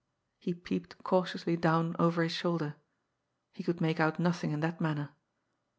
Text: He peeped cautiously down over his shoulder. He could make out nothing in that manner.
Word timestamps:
He 0.39 0.55
peeped 0.55 0.97
cautiously 1.03 1.55
down 1.55 1.95
over 1.99 2.23
his 2.23 2.31
shoulder. 2.31 2.73
He 3.53 3.61
could 3.61 3.79
make 3.81 3.99
out 3.99 4.17
nothing 4.19 4.49
in 4.49 4.61
that 4.61 4.81
manner. 4.81 5.11